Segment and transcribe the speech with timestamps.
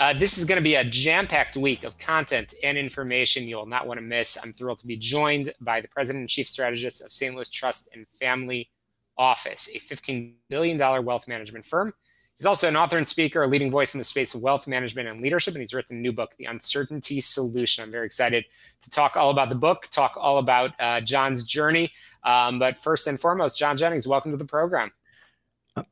[0.00, 3.66] Uh, this is going to be a jam packed week of content and information you'll
[3.66, 4.38] not want to miss.
[4.42, 7.34] I'm thrilled to be joined by the president and chief strategist of St.
[7.34, 8.70] Louis Trust and Family
[9.18, 11.92] Office, a $15 billion wealth management firm.
[12.38, 15.06] He's also an author and speaker, a leading voice in the space of wealth management
[15.06, 17.84] and leadership, and he's written a new book, The Uncertainty Solution.
[17.84, 18.46] I'm very excited
[18.80, 21.92] to talk all about the book, talk all about uh, John's journey.
[22.24, 24.92] Um, but first and foremost, John Jennings, welcome to the program.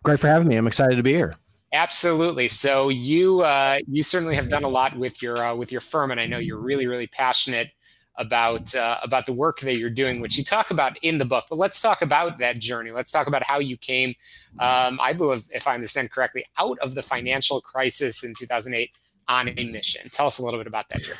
[0.02, 0.56] Great for having me.
[0.56, 1.36] I'm excited to be here.
[1.72, 2.48] Absolutely.
[2.48, 6.10] So you uh, you certainly have done a lot with your uh, with your firm,
[6.10, 7.70] and I know you're really really passionate
[8.16, 11.44] about uh, about the work that you're doing, which you talk about in the book.
[11.48, 12.90] But let's talk about that journey.
[12.90, 14.14] Let's talk about how you came,
[14.58, 18.90] um, I believe, if I understand correctly, out of the financial crisis in 2008
[19.28, 20.08] on a mission.
[20.10, 21.18] Tell us a little bit about that journey.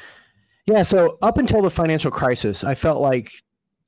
[0.66, 0.82] Yeah.
[0.82, 3.32] So up until the financial crisis, I felt like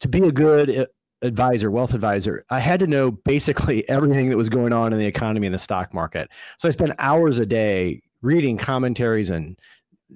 [0.00, 0.86] to be a good
[1.22, 5.06] advisor, wealth advisor, I had to know basically everything that was going on in the
[5.06, 6.28] economy and the stock market.
[6.56, 9.58] So I spent hours a day reading commentaries and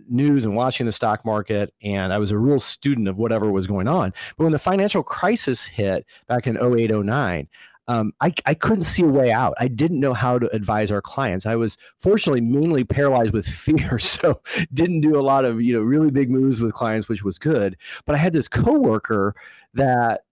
[0.08, 3.66] news and watching the stock market and I was a real student of whatever was
[3.66, 4.12] going on.
[4.36, 7.48] But when the financial crisis hit back in 08 09,
[7.86, 9.54] um, I, I couldn't see a way out.
[9.58, 11.44] I didn't know how to advise our clients.
[11.46, 14.40] I was fortunately mainly paralyzed with fear, so
[14.72, 17.76] didn't do a lot of you know really big moves with clients, which was good.
[18.06, 19.34] But I had this coworker
[19.74, 20.23] that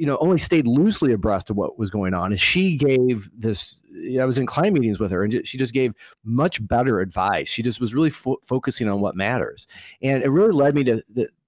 [0.00, 2.32] you know only stayed loosely abreast of what was going on.
[2.32, 3.82] And she gave this
[4.18, 5.92] i was in client meetings with her and she just gave
[6.24, 7.48] much better advice.
[7.48, 9.66] She just was really fo- focusing on what matters.
[10.00, 11.02] And it really led me to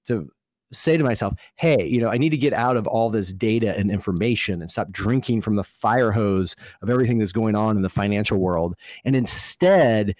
[0.07, 0.31] to
[0.75, 3.77] say to myself hey you know i need to get out of all this data
[3.77, 7.83] and information and stop drinking from the fire hose of everything that's going on in
[7.83, 8.75] the financial world
[9.05, 10.17] and instead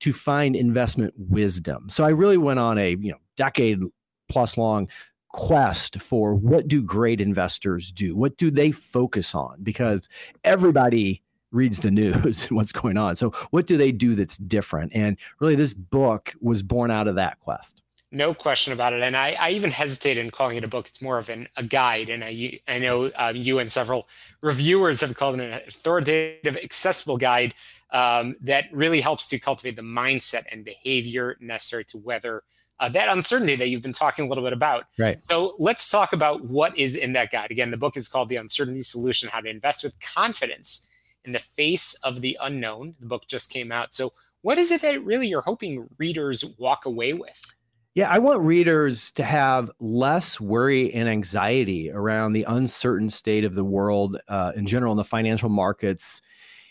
[0.00, 1.88] to find investment wisdom.
[1.88, 3.80] So i really went on a you know decade
[4.28, 4.88] plus long
[5.34, 8.14] quest for what do great investors do?
[8.14, 9.56] What do they focus on?
[9.64, 10.08] Because
[10.44, 13.16] everybody reads the news and what's going on.
[13.16, 14.92] So what do they do that's different?
[14.94, 17.82] And really this book was born out of that quest.
[18.12, 19.02] No question about it.
[19.02, 20.86] And I, I even hesitate in calling it a book.
[20.86, 22.10] It's more of an, a guide.
[22.10, 24.06] And I, I know uh, you and several
[24.40, 27.54] reviewers have called it an authoritative, accessible guide
[27.90, 32.44] um, that really helps to cultivate the mindset and behavior necessary to weather
[32.80, 34.84] uh, that uncertainty that you've been talking a little bit about.
[34.98, 35.22] Right.
[35.24, 37.50] So let's talk about what is in that guide.
[37.50, 40.88] Again, the book is called The Uncertainty Solution How to Invest with Confidence
[41.24, 42.94] in the Face of the Unknown.
[43.00, 43.92] The book just came out.
[43.92, 44.12] So,
[44.42, 47.54] what is it that really you're hoping readers walk away with?
[47.94, 53.54] Yeah, I want readers to have less worry and anxiety around the uncertain state of
[53.54, 56.20] the world uh, in general in the financial markets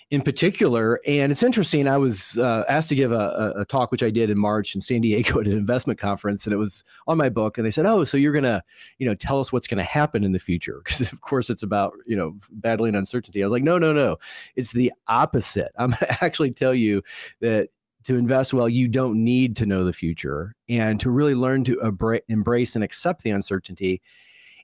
[0.10, 1.00] in particular.
[1.06, 1.88] And it's interesting.
[1.88, 4.82] I was uh, asked to give a, a, talk, which I did in March in
[4.82, 7.58] San Diego at an investment conference, and it was on my book.
[7.58, 8.64] And they said, "Oh, so you're gonna,
[8.98, 11.94] you know, tell us what's to happen in the future?" Because of course it's about
[12.06, 13.42] you know battling uncertainty.
[13.42, 14.18] I was like, "No, no, no.
[14.56, 15.72] It's the opposite.
[15.78, 17.04] I'm to actually tell you
[17.42, 17.70] that."
[18.08, 21.80] To invest well, you don't need to know the future, and to really learn to
[22.28, 24.02] embrace and accept the uncertainty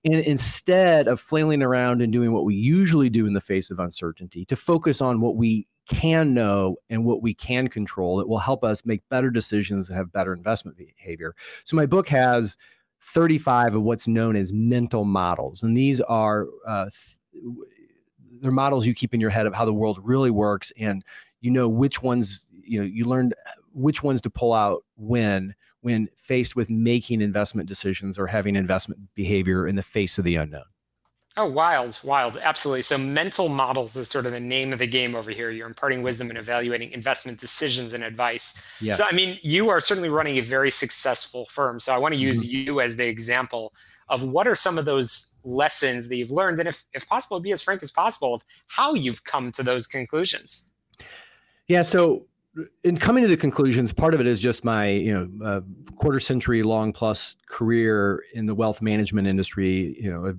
[0.05, 3.79] and instead of flailing around and doing what we usually do in the face of
[3.79, 8.37] uncertainty, to focus on what we can know and what we can control that will
[8.37, 11.35] help us make better decisions and have better investment behavior.
[11.63, 12.57] So, my book has
[13.01, 15.63] 35 of what's known as mental models.
[15.63, 16.89] And these are, uh,
[18.41, 20.71] they're models you keep in your head of how the world really works.
[20.77, 21.03] And
[21.41, 23.33] you know which ones, you know, you learned
[23.73, 28.99] which ones to pull out when when faced with making investment decisions or having investment
[29.15, 30.65] behavior in the face of the unknown.
[31.37, 32.35] Oh, wild, wild.
[32.35, 32.81] Absolutely.
[32.81, 35.49] So, mental models is sort of the name of the game over here.
[35.51, 38.61] You're imparting wisdom and evaluating investment decisions and advice.
[38.81, 38.97] Yes.
[38.97, 41.79] So, I mean, you are certainly running a very successful firm.
[41.79, 42.71] So, I want to use mm-hmm.
[42.71, 43.73] you as the example
[44.09, 47.53] of what are some of those lessons that you've learned, and if, if possible, be
[47.53, 50.73] as frank as possible of how you've come to those conclusions.
[51.67, 51.83] Yeah.
[51.83, 52.25] So,
[52.83, 55.61] in coming to the conclusions, part of it is just my you know uh,
[55.95, 60.33] quarter century long plus career in the wealth management industry, you know,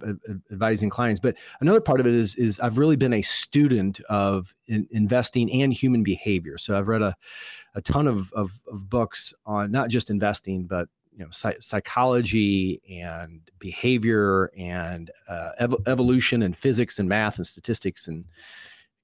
[0.50, 1.20] advising clients.
[1.20, 5.50] But another part of it is is I've really been a student of in, investing
[5.62, 6.58] and human behavior.
[6.58, 7.17] So I've read a
[7.75, 12.81] a ton of, of, of books on not just investing, but you know psych- psychology
[12.90, 18.25] and behavior and uh, ev- evolution and physics and math and statistics and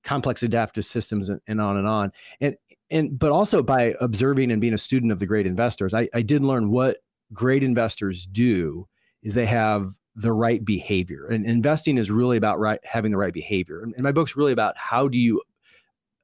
[0.07, 2.57] complex adaptive systems and, on and on and
[2.91, 6.23] and but also by observing and being a student of the great investors I, I
[6.23, 6.99] did learn what
[7.33, 8.87] great investors do
[9.25, 13.35] is they have the right behavior and investing is really about right having the right
[13.35, 15.43] behavior and, and my book's really about how do you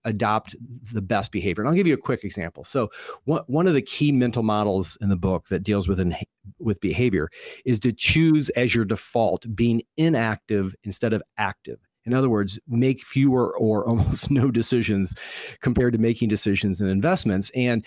[0.05, 0.57] adopt
[0.93, 1.63] the best behavior.
[1.63, 2.65] And I'll give you a quick example.
[2.65, 2.91] So
[3.25, 6.17] one, one of the key mental models in the book that deals with in,
[6.59, 7.29] with behavior
[7.65, 11.79] is to choose as your default being inactive instead of active.
[12.05, 15.15] In other words, make fewer or almost no decisions
[15.61, 17.51] compared to making decisions in investments.
[17.55, 17.85] And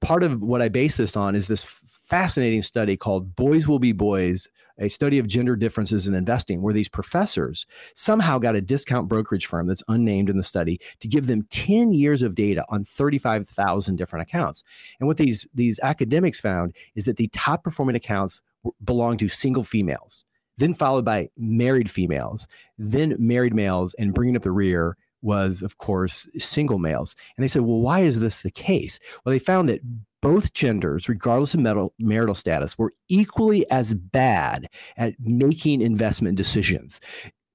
[0.00, 3.92] part of what I base this on is this fascinating study called Boys Will Be
[3.92, 4.48] Boys
[4.78, 9.46] a study of gender differences in investing, where these professors somehow got a discount brokerage
[9.46, 13.96] firm that's unnamed in the study to give them 10 years of data on 35,000
[13.96, 14.64] different accounts.
[14.98, 18.42] And what these, these academics found is that the top performing accounts
[18.84, 20.24] belong to single females,
[20.58, 22.46] then followed by married females,
[22.78, 27.14] then married males, and bringing up the rear was, of course, single males.
[27.36, 28.98] And they said, well, why is this the case?
[29.24, 29.80] Well, they found that
[30.20, 37.00] both genders, regardless of marital, status, were equally as bad at making investment decisions.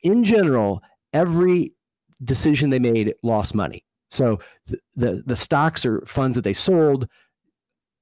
[0.01, 0.81] In general,
[1.13, 1.73] every
[2.23, 3.83] decision they made lost money.
[4.09, 7.07] So the, the, the stocks or funds that they sold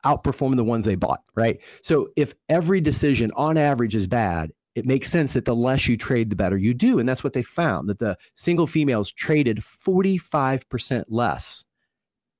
[0.06, 1.60] outperformed the ones they bought, right?
[1.82, 5.98] So if every decision on average is bad, it makes sense that the less you
[5.98, 7.00] trade, the better you do.
[7.00, 11.64] And that's what they found that the single females traded 45% less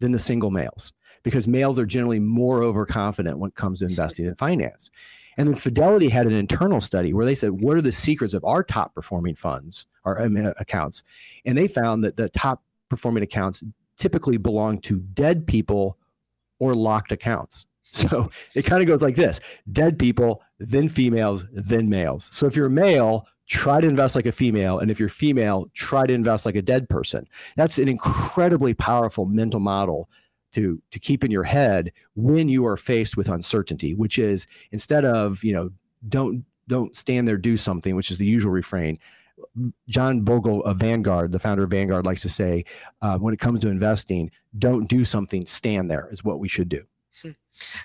[0.02, 0.92] than the single males
[1.24, 4.92] because males are generally more overconfident when it comes to investing in finance.
[5.38, 8.44] And then Fidelity had an internal study where they said, what are the secrets of
[8.46, 11.04] our top performing funds or I mean, accounts?
[11.46, 13.64] And they found that the top performing accounts
[13.98, 15.98] typically belong to dead people
[16.60, 17.66] or locked accounts.
[17.96, 19.40] So it kind of goes like this
[19.72, 22.30] dead people, then females, then males.
[22.34, 24.80] So if you're a male, try to invest like a female.
[24.80, 27.26] And if you're female, try to invest like a dead person.
[27.56, 30.10] That's an incredibly powerful mental model
[30.54, 35.06] to to keep in your head when you are faced with uncertainty, which is instead
[35.06, 35.70] of you know
[36.10, 39.00] don't don't stand there do something, which is the usual refrain.
[39.90, 42.64] John Bogle of Vanguard, the founder of Vanguard, likes to say,
[43.02, 46.70] uh, when it comes to investing, don't do something, stand there is what we should
[46.70, 46.86] do.
[47.22, 47.32] Hmm.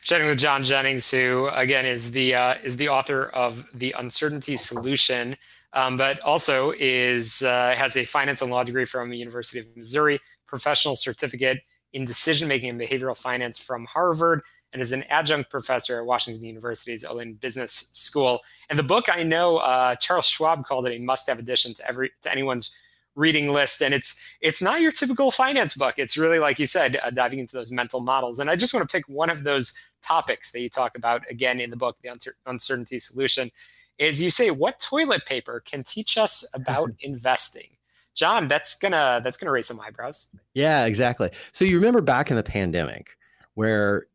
[0.03, 4.57] Chatting with John Jennings, who again is the uh, is the author of the Uncertainty
[4.57, 5.37] Solution,
[5.73, 9.67] um, but also is uh, has a finance and law degree from the University of
[9.77, 11.61] Missouri, professional certificate
[11.93, 14.43] in decision making and behavioral finance from Harvard
[14.73, 18.41] and is an adjunct professor at Washington University's Olin Business School.
[18.69, 22.11] And the book, I know uh, Charles Schwab called it a must-have addition to every
[22.23, 22.73] to anyone's
[23.21, 23.83] reading list.
[23.83, 25.95] And it's it's not your typical finance book.
[25.99, 28.41] It's really like you said, uh, diving into those mental models.
[28.41, 31.61] And I just want to pick one of those topics that you talk about again
[31.61, 33.51] in the book, the uncertainty solution.
[33.99, 37.77] Is you say what toilet paper can teach us about investing?
[38.15, 40.35] John, that's gonna that's gonna raise some eyebrows.
[40.55, 41.31] Yeah, exactly.
[41.53, 43.17] So you remember back in the pandemic
[43.55, 44.07] where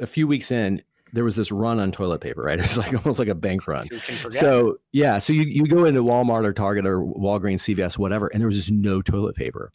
[0.00, 0.82] a few weeks in
[1.14, 2.58] there was this run on toilet paper, right?
[2.64, 3.88] It's like almost like a bank run.
[4.30, 8.40] So yeah, so you, you go into Walmart or Target or Walgreens, CVS, whatever, and
[8.40, 9.72] there was just no toilet paper.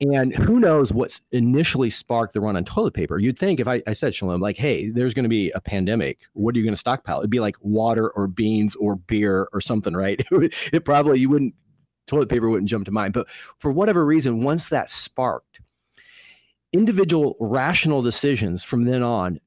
[0.00, 3.18] And who knows what's initially sparked the run on toilet paper?
[3.18, 6.22] You'd think if I, I said, Shalom, like, hey, there's going to be a pandemic,
[6.32, 7.18] what are you going to stockpile?
[7.18, 10.24] It'd be like water or beans or beer or something, right?
[10.72, 11.54] it probably, you wouldn't
[12.06, 13.12] toilet paper wouldn't jump to mind.
[13.12, 15.60] But for whatever reason, once that sparked,
[16.72, 19.38] individual rational decisions from then on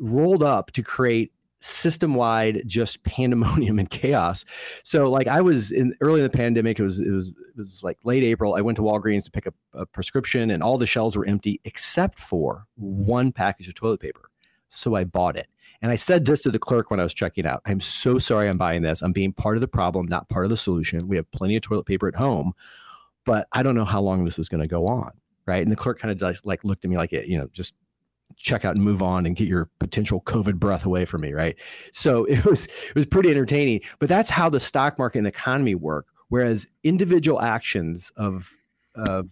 [0.00, 4.44] rolled up to create system wide just pandemonium and chaos.
[4.82, 7.82] So like I was in early in the pandemic, it was it was it was
[7.82, 8.54] like late April.
[8.54, 11.60] I went to Walgreens to pick up a prescription and all the shelves were empty
[11.64, 14.30] except for one package of toilet paper.
[14.68, 15.48] So I bought it.
[15.82, 17.62] And I said this to the clerk when I was checking out.
[17.64, 19.00] I'm so sorry I'm buying this.
[19.00, 21.08] I'm being part of the problem, not part of the solution.
[21.08, 22.52] We have plenty of toilet paper at home,
[23.24, 25.12] but I don't know how long this is going to go on.
[25.46, 25.62] Right.
[25.62, 27.74] And the clerk kind of just like looked at me like, it, you know, just
[28.36, 31.32] check out and move on and get your potential COVID breath away from me.
[31.32, 31.56] Right.
[31.92, 35.30] So it was, it was pretty entertaining, but that's how the stock market and the
[35.30, 36.06] economy work.
[36.28, 38.52] Whereas individual actions of,
[38.94, 39.30] of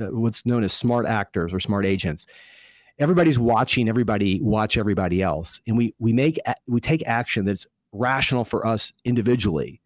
[0.00, 2.26] uh, what's known as smart actors or smart agents,
[2.98, 8.44] everybody's watching everybody watch everybody else and we we make we take action that's rational
[8.44, 9.80] for us individually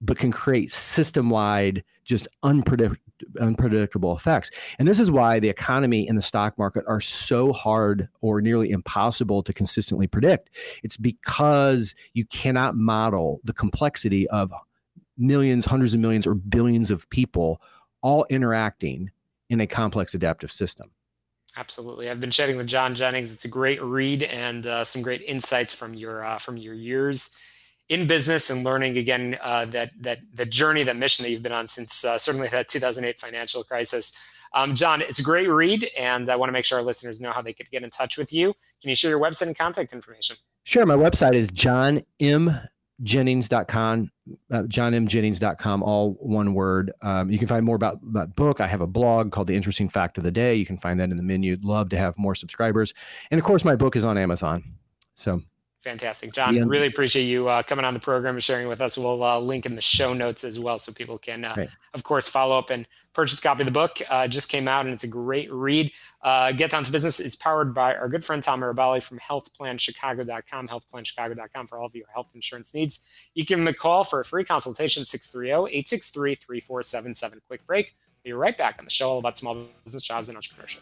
[0.00, 2.96] but can create system wide just unpredict-
[3.40, 4.50] unpredictable effects.
[4.78, 8.70] And this is why the economy and the stock market are so hard or nearly
[8.70, 10.50] impossible to consistently predict.
[10.82, 14.52] It's because you cannot model the complexity of
[15.16, 17.60] millions hundreds of millions or billions of people
[18.02, 19.10] all interacting
[19.48, 20.90] in a complex adaptive system.
[21.56, 23.32] Absolutely, I've been chatting with John Jennings.
[23.32, 27.30] It's a great read and uh, some great insights from your uh, from your years
[27.88, 31.52] in business and learning again uh, that that the journey, that mission that you've been
[31.52, 34.16] on since uh, certainly that 2008 financial crisis.
[34.54, 37.32] Um, John, it's a great read, and I want to make sure our listeners know
[37.32, 38.54] how they could get in touch with you.
[38.80, 40.36] Can you share your website and contact information?
[40.62, 40.86] Sure.
[40.86, 44.10] My website is johnmjennings.com,
[44.52, 46.92] uh, johnmjennings.com, all one word.
[47.02, 48.60] Um, you can find more about that book.
[48.60, 50.54] I have a blog called The Interesting Fact of the Day.
[50.54, 51.56] You can find that in the menu.
[51.60, 52.94] Love to have more subscribers.
[53.32, 54.62] And of course, my book is on Amazon.
[55.16, 55.42] So
[55.84, 56.54] Fantastic, John.
[56.54, 56.64] Yeah.
[56.66, 58.96] Really appreciate you uh, coming on the program and sharing with us.
[58.96, 62.26] We'll uh, link in the show notes as well, so people can, uh, of course,
[62.26, 63.98] follow up and purchase a copy of the book.
[64.08, 65.92] Uh, just came out, and it's a great read.
[66.22, 70.68] Uh, Get Down to Business is powered by our good friend Tom Mirabali from HealthPlanChicago.com.
[70.68, 73.06] HealthPlanChicago.com for all of your health insurance needs.
[73.34, 77.40] You can give him a call for a free consultation 630-863-3477.
[77.46, 77.94] Quick break.
[78.24, 80.80] We'll be right back on the show all about small business jobs and entrepreneurship.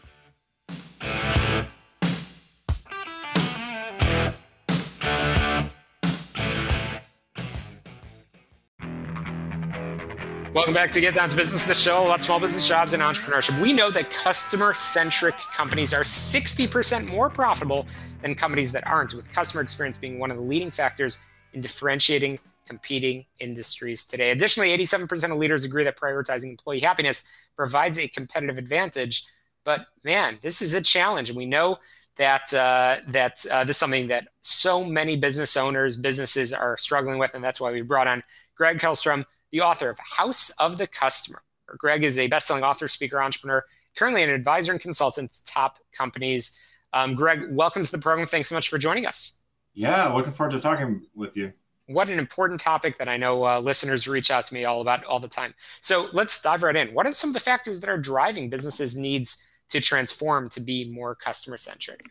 [10.53, 13.59] Welcome back to Get Down to Business, the show about small business jobs and entrepreneurship.
[13.59, 17.87] We know that customer centric companies are 60% more profitable
[18.21, 22.37] than companies that aren't, with customer experience being one of the leading factors in differentiating
[22.67, 24.29] competing industries today.
[24.29, 29.25] Additionally, 87% of leaders agree that prioritizing employee happiness provides a competitive advantage.
[29.63, 31.29] But man, this is a challenge.
[31.29, 31.79] And we know
[32.17, 37.17] that uh, that uh, this is something that so many business owners, businesses are struggling
[37.17, 38.21] with, and that's why we brought on
[38.55, 41.43] Greg Kihlstrom, the author of House of the Customer.
[41.77, 43.63] Greg is a best-selling author, speaker, entrepreneur,
[43.95, 46.59] currently an advisor and consultant to top companies.
[46.91, 48.27] Um, Greg, welcome to the program.
[48.27, 49.39] Thanks so much for joining us.
[49.75, 51.53] Yeah, looking forward to talking with you.
[51.85, 55.03] What an important topic that I know uh, listeners reach out to me all about
[55.05, 55.53] all the time.
[55.81, 56.93] So let's dive right in.
[56.93, 60.89] What are some of the factors that are driving businesses' needs to transform to be
[60.89, 62.09] more customer centric?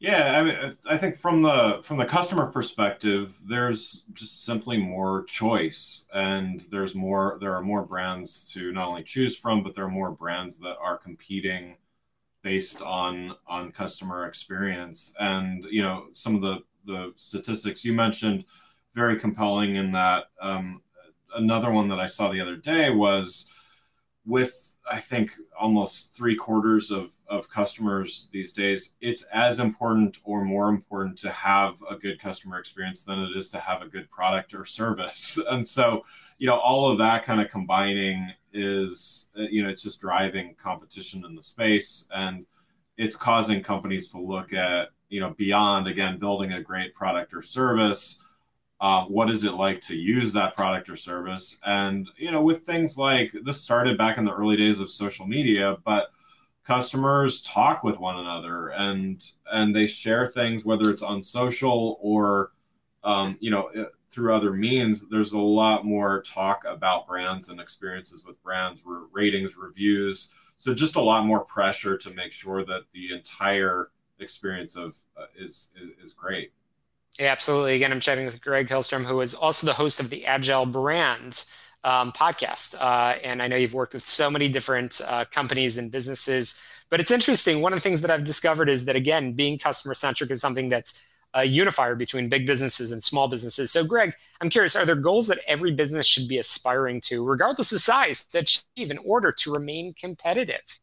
[0.00, 5.24] Yeah, I mean, I think from the from the customer perspective, there's just simply more
[5.24, 7.36] choice, and there's more.
[7.40, 10.78] There are more brands to not only choose from, but there are more brands that
[10.78, 11.76] are competing
[12.42, 15.14] based on on customer experience.
[15.20, 18.44] And you know, some of the the statistics you mentioned,
[18.94, 19.76] very compelling.
[19.76, 20.82] In that, um,
[21.36, 23.50] another one that I saw the other day was
[24.24, 30.44] with I think almost three quarters of of customers these days, it's as important or
[30.44, 34.10] more important to have a good customer experience than it is to have a good
[34.10, 35.38] product or service.
[35.50, 36.04] And so,
[36.38, 40.56] you know, all of that kind of combining is, uh, you know, it's just driving
[40.60, 42.44] competition in the space and
[42.96, 47.42] it's causing companies to look at, you know, beyond again building a great product or
[47.42, 48.22] service.
[48.80, 51.58] Uh, what is it like to use that product or service?
[51.64, 55.26] And you know, with things like this started back in the early days of social
[55.26, 56.10] media, but
[56.64, 62.52] customers talk with one another and and they share things whether it's on social or
[63.02, 67.60] um, you know uh, through other means there's a lot more talk about brands and
[67.60, 68.82] experiences with brands
[69.12, 74.76] ratings reviews so just a lot more pressure to make sure that the entire experience
[74.76, 76.52] of uh, is, is is great
[77.20, 80.66] absolutely again i'm chatting with greg Kihlstrom, who is also the host of the agile
[80.66, 81.44] brand
[81.84, 82.80] um, podcast.
[82.80, 86.62] Uh, and I know you've worked with so many different uh, companies and businesses.
[86.90, 87.60] But it's interesting.
[87.60, 90.68] One of the things that I've discovered is that, again, being customer centric is something
[90.68, 93.70] that's a unifier between big businesses and small businesses.
[93.70, 97.70] So, Greg, I'm curious are there goals that every business should be aspiring to, regardless
[97.70, 100.80] of size, to achieve in order to remain competitive?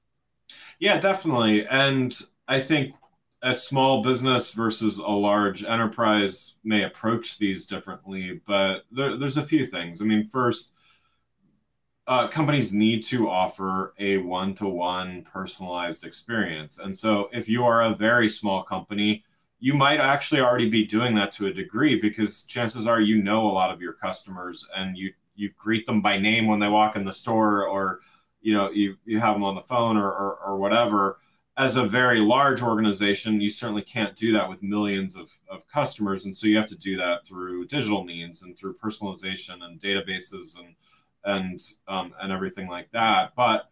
[0.80, 1.68] Yeah, definitely.
[1.68, 2.18] And
[2.48, 2.94] I think
[3.42, 9.46] a small business versus a large enterprise may approach these differently, but there, there's a
[9.46, 10.02] few things.
[10.02, 10.72] I mean, first,
[12.08, 16.80] uh, companies need to offer a one to one personalized experience.
[16.80, 19.24] And so, if you are a very small company,
[19.60, 23.46] you might actually already be doing that to a degree because chances are you know
[23.46, 26.96] a lot of your customers and you you greet them by name when they walk
[26.96, 28.00] in the store or
[28.42, 31.20] you know you you have them on the phone or, or, or whatever
[31.58, 36.26] as a very large organization you certainly can't do that with millions of, of customers
[36.26, 40.60] and so you have to do that through digital means and through personalization and databases
[40.60, 40.76] and
[41.28, 43.34] and um, and everything like that.
[43.36, 43.70] But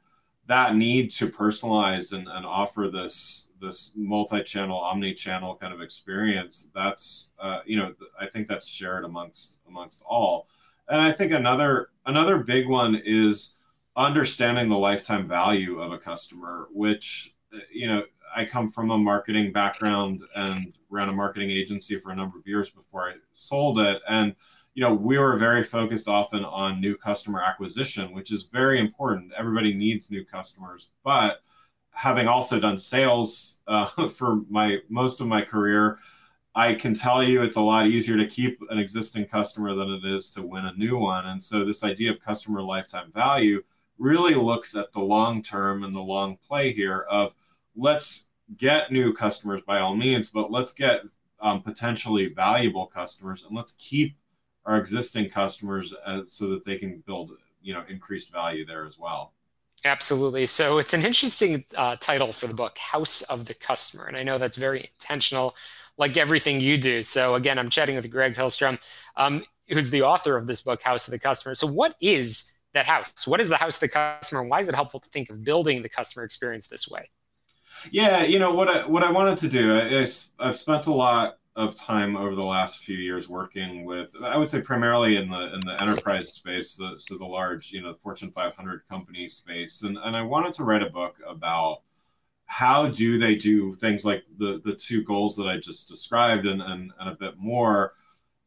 [0.47, 7.31] that need to personalize and, and offer this this multi-channel, omni-channel kind of experience, that's
[7.39, 10.47] uh, you know I think that's shared amongst amongst all.
[10.87, 13.57] And I think another another big one is
[13.95, 17.34] understanding the lifetime value of a customer, which
[17.71, 18.03] you know
[18.35, 22.47] I come from a marketing background and ran a marketing agency for a number of
[22.47, 24.35] years before I sold it, and
[24.75, 29.31] you know, we were very focused often on new customer acquisition, which is very important.
[29.37, 31.41] Everybody needs new customers, but
[31.91, 35.97] having also done sales uh, for my most of my career,
[36.55, 40.05] I can tell you it's a lot easier to keep an existing customer than it
[40.05, 41.25] is to win a new one.
[41.25, 43.63] And so this idea of customer lifetime value
[43.97, 47.33] really looks at the long term and the long play here of
[47.75, 48.27] let's
[48.57, 51.01] get new customers by all means, but let's get
[51.39, 54.15] um, potentially valuable customers and let's keep
[54.65, 58.97] our existing customers as, so that they can build you know increased value there as
[58.97, 59.33] well.
[59.83, 60.45] Absolutely.
[60.45, 64.05] So it's an interesting uh, title for the book, House of the Customer.
[64.05, 65.55] And I know that's very intentional
[65.97, 67.03] like everything you do.
[67.03, 68.79] So again, I'm chatting with Greg Kihlstrom,
[69.15, 71.53] um, who's the author of this book, House of the Customer.
[71.53, 73.27] So what is that house?
[73.27, 74.41] What is the house of the customer?
[74.41, 77.09] And why is it helpful to think of building the customer experience this way?
[77.91, 79.75] Yeah, you know what I what I wanted to do.
[79.75, 80.05] I,
[80.39, 84.49] I've spent a lot of time over the last few years working with i would
[84.49, 88.29] say primarily in the in the enterprise space so, so the large you know fortune
[88.29, 91.79] 500 company space and, and i wanted to write a book about
[92.45, 96.61] how do they do things like the the two goals that I just described and
[96.61, 97.93] and, and a bit more?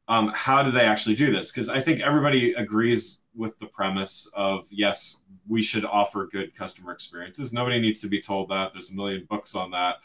[0.08, 1.52] Um, how do they actually do this?
[1.52, 6.92] Because I think everybody agrees with the premise of yes, we should offer good customer
[6.92, 7.52] experiences.
[7.52, 8.72] Nobody needs to be told that.
[8.72, 9.96] There's a million books on that.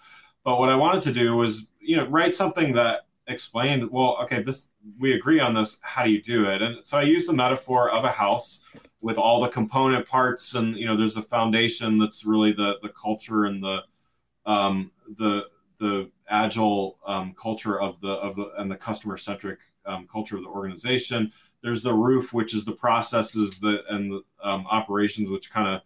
[0.43, 4.43] But what I wanted to do was, you know, write something that explained, well, okay,
[4.43, 4.69] this
[4.99, 5.79] we agree on this.
[5.81, 6.61] How do you do it?
[6.61, 8.65] And so I use the metaphor of a house
[9.03, 12.89] with all the component parts and you know there's a foundation that's really the the
[12.89, 13.83] culture and the
[14.45, 15.43] um, the
[15.79, 20.43] the agile um, culture of the of the and the customer centric um, culture of
[20.43, 25.51] the organization there's the roof which is the processes that and the um, operations which
[25.51, 25.81] kind of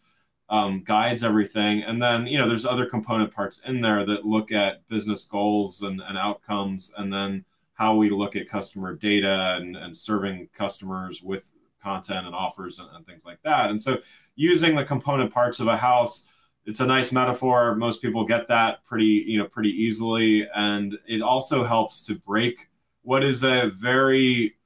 [0.49, 4.51] um, guides everything and then you know there's other component parts in there that look
[4.51, 7.43] at business goals and, and outcomes and then
[7.77, 11.51] how we look at customer data and, and serving customers with
[11.81, 13.69] content and offers and, and things like that.
[13.69, 13.99] And so
[14.35, 16.27] using the component parts of a house,
[16.65, 17.75] it's a nice metaphor.
[17.75, 20.47] Most people get that pretty, you know, pretty easily.
[20.55, 22.67] And it also helps to break
[23.07, 24.57] what is a very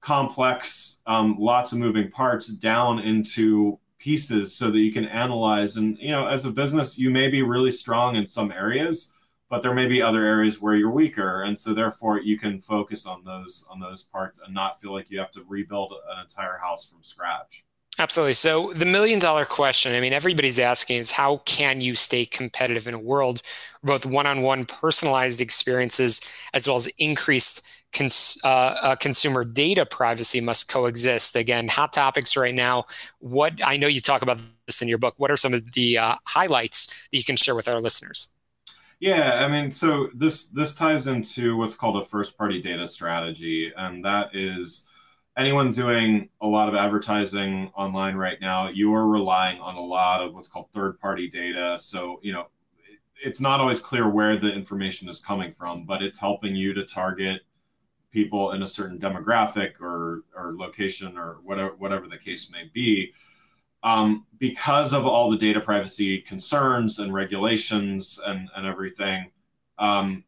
[0.00, 5.76] complex, um, lots of moving parts down into pieces so that you can analyze.
[5.76, 9.12] And, you know, as a business, you may be really strong in some areas,
[9.48, 11.42] but there may be other areas where you're weaker.
[11.42, 15.10] And so therefore you can focus on those on those parts and not feel like
[15.10, 17.64] you have to rebuild an entire house from scratch.
[17.98, 18.34] Absolutely.
[18.34, 22.88] So the million dollar question i mean everybody's asking is how can you stay competitive
[22.88, 23.42] in a world
[23.82, 26.20] both one-on-one personalized experiences
[26.54, 31.36] as well as increased Cons- uh, uh, consumer data privacy must coexist.
[31.36, 32.84] Again, hot topics right now.
[33.18, 35.14] What I know you talk about this in your book.
[35.16, 38.32] What are some of the uh, highlights that you can share with our listeners?
[39.00, 43.72] Yeah, I mean, so this this ties into what's called a first party data strategy,
[43.76, 44.86] and that is
[45.36, 50.22] anyone doing a lot of advertising online right now, you are relying on a lot
[50.22, 51.78] of what's called third party data.
[51.80, 52.48] So, you know,
[53.24, 56.84] it's not always clear where the information is coming from, but it's helping you to
[56.84, 57.42] target
[58.10, 63.12] people in a certain demographic or or location or whatever whatever the case may be
[63.82, 69.30] um, because of all the data privacy concerns and regulations and, and everything,
[69.78, 70.24] um,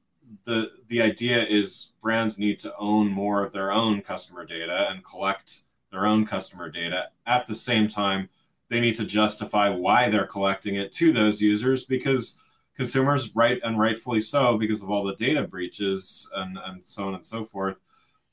[0.46, 5.04] the the idea is brands need to own more of their own customer data and
[5.04, 7.08] collect their own customer data.
[7.26, 8.30] At the same time,
[8.70, 12.40] they need to justify why they're collecting it to those users because
[12.76, 17.14] consumers, right and rightfully so, because of all the data breaches and, and so on
[17.14, 17.80] and so forth,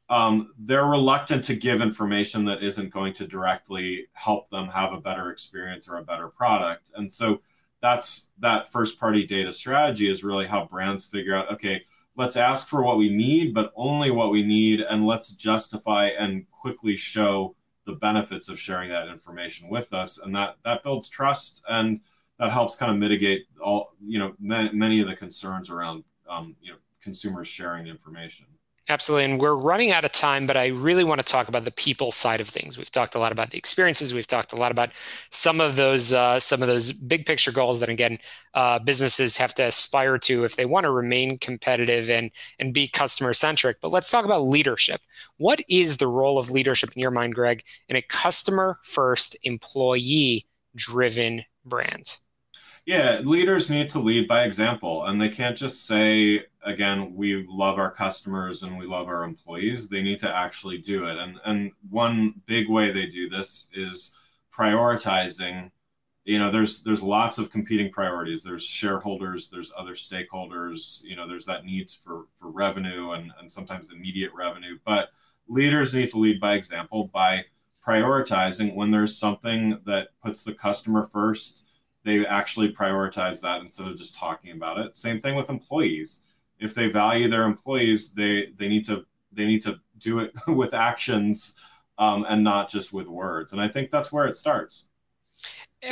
[0.10, 5.02] um, they're reluctant to give information that isn't going to directly help them have a
[5.02, 6.92] better experience or a better product.
[6.96, 7.42] And so
[7.82, 11.84] that's that first party data strategy is really how brands figure out okay,
[12.16, 16.50] let's ask for what we need, but only what we need, and let's justify and
[16.52, 20.18] quickly show the benefits of sharing that information with us.
[20.18, 22.02] And that that builds trust and
[22.40, 26.72] that helps kind of mitigate all you know many, of the concerns around um, you
[26.72, 28.46] know consumers sharing information.
[28.92, 29.26] Absolutely.
[29.26, 32.12] And we're running out of time, but I really want to talk about the people
[32.12, 32.76] side of things.
[32.76, 34.16] We've talked a lot about the experiences.
[34.16, 34.90] We've talked a lot about
[35.30, 38.18] some of those uh, some of those big picture goals that again
[38.56, 42.88] uh, businesses have to aspire to if they want to remain competitive and and be
[42.88, 43.78] customer centric.
[43.80, 45.02] But let's talk about leadership.
[45.38, 50.48] What is the role of leadership in your mind, Greg, in a customer first, employee
[50.76, 52.18] driven brand?
[52.90, 57.78] Yeah, leaders need to lead by example, and they can't just say, again, we love
[57.78, 59.88] our customers and we love our employees.
[59.90, 61.16] They need to actually do it.
[61.16, 64.18] And and one big way they do this is
[64.52, 65.70] prioritizing.
[66.26, 68.42] You know, there's there's lots of competing priorities.
[68.42, 71.04] There's shareholders, there's other stakeholders.
[71.04, 74.80] You know, there's that needs for for revenue and and sometimes immediate revenue.
[74.84, 75.10] But
[75.48, 77.46] leaders need to lead by example by
[77.86, 81.66] prioritizing when there's something that puts the customer first
[82.10, 84.98] they actually prioritize that instead of just talking about it.
[84.98, 86.22] Same thing with employees.
[86.60, 90.74] If they value their employees, they they need to they need to do it with
[90.74, 91.56] actions
[92.00, 93.54] um, and not just with words.
[93.54, 94.86] And I think that's where it starts.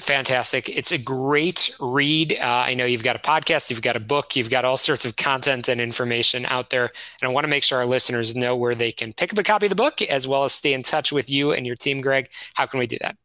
[0.01, 0.67] Fantastic.
[0.67, 2.33] It's a great read.
[2.33, 5.05] Uh, I know you've got a podcast, you've got a book, you've got all sorts
[5.05, 6.91] of content and information out there.
[7.21, 9.43] And I want to make sure our listeners know where they can pick up a
[9.43, 12.01] copy of the book as well as stay in touch with you and your team,
[12.01, 12.29] Greg.
[12.55, 13.15] How can we do that?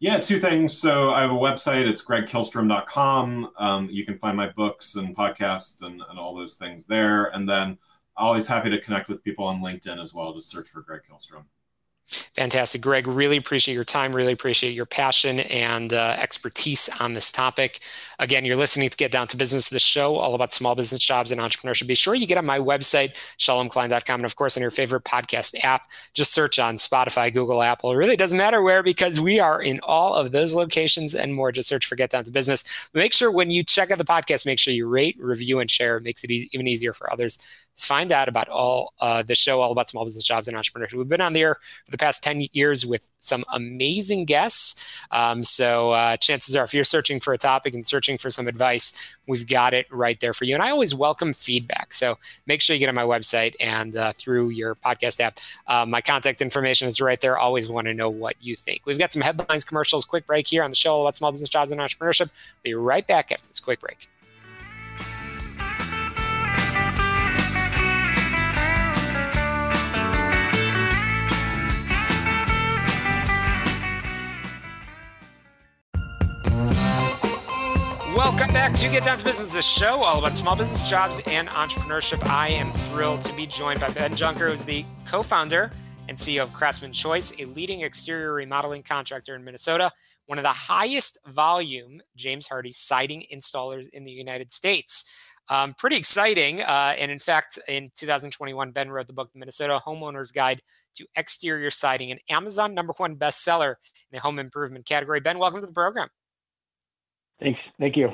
[0.00, 0.76] Yeah, two things.
[0.76, 1.86] So I have a website.
[1.88, 3.50] It's gregkihlstrom.com.
[3.56, 7.26] Um, you can find my books and podcasts and, and all those things there.
[7.26, 7.78] And then
[8.16, 10.34] always happy to connect with people on LinkedIn as well.
[10.34, 11.44] Just search for Greg Kihlstrom.
[12.34, 13.06] Fantastic, Greg.
[13.06, 14.14] Really appreciate your time.
[14.14, 17.80] Really appreciate your passion and uh, expertise on this topic.
[18.18, 21.32] Again, you're listening to Get Down to Business, the show all about small business jobs
[21.32, 21.86] and entrepreneurship.
[21.86, 25.54] Be sure you get on my website, shalomklein.com, and of course on your favorite podcast
[25.64, 25.90] app.
[26.12, 27.92] Just search on Spotify, Google, Apple.
[27.92, 31.52] It really doesn't matter where because we are in all of those locations and more.
[31.52, 32.64] Just search for Get Down to Business.
[32.92, 35.96] Make sure when you check out the podcast, make sure you rate, review, and share.
[35.96, 37.44] It makes it e- even easier for others
[37.76, 40.94] find out about all uh, the show all about small business jobs and entrepreneurship.
[40.94, 44.84] We've been on the air for the past 10 years with some amazing guests.
[45.10, 48.46] Um, so uh, chances are if you're searching for a topic and searching for some
[48.46, 50.54] advice we've got it right there for you.
[50.54, 51.92] And i always welcome feedback.
[51.92, 55.38] So make sure you get on my website and uh, through your podcast app.
[55.66, 57.38] Uh, my contact information is right there.
[57.38, 58.82] Always want to know what you think.
[58.84, 61.70] We've got some headlines commercials quick break here on the show about small business jobs
[61.70, 62.30] and entrepreneurship.
[62.62, 64.08] Be right back after this quick break
[78.24, 81.46] Welcome back to Get Down to Business, the show all about small business jobs and
[81.50, 82.26] entrepreneurship.
[82.26, 85.70] I am thrilled to be joined by Ben Juncker, who's the co founder
[86.08, 89.92] and CEO of Craftsman Choice, a leading exterior remodeling contractor in Minnesota,
[90.24, 95.04] one of the highest volume James Hardie siding installers in the United States.
[95.50, 96.62] Um, pretty exciting.
[96.62, 100.62] Uh, and in fact, in 2021, Ben wrote the book, The Minnesota Homeowner's Guide
[100.94, 103.72] to Exterior Siding, an Amazon number one bestseller
[104.10, 105.20] in the home improvement category.
[105.20, 106.08] Ben, welcome to the program.
[107.40, 107.60] Thanks.
[107.78, 108.10] Thank you.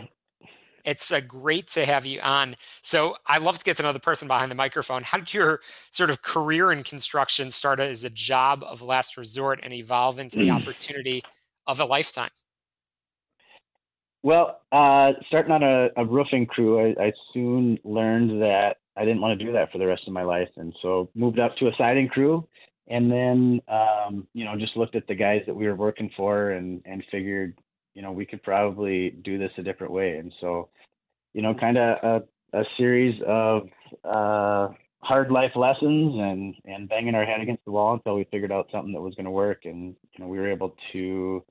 [0.85, 2.57] It's uh, great to have you on.
[2.83, 5.03] So I love to get to know the person behind the microphone.
[5.03, 9.61] How did your sort of career in construction start as a job of last resort
[9.63, 11.23] and evolve into the opportunity
[11.67, 12.31] of a lifetime?
[14.23, 19.23] Well, uh, starting on a, a roofing crew, I, I, soon learned that I didn't
[19.23, 21.69] want to do that for the rest of my life, and so moved up to
[21.69, 22.47] a siding crew,
[22.89, 26.51] and then um, you know just looked at the guys that we were working for,
[26.51, 27.57] and and figured
[27.95, 30.69] you know we could probably do this a different way, and so
[31.33, 33.69] you know kind of a, a series of
[34.05, 34.69] uh,
[35.03, 38.69] hard life lessons and and banging our head against the wall until we figured out
[38.73, 41.45] something that was going to work, and you know we were able to